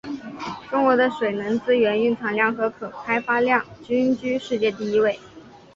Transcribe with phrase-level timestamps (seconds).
[0.67, 5.19] 中国的水能资源蕴藏量和可开发量均居世界第一位。